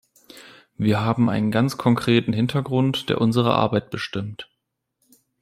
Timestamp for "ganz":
1.51-1.77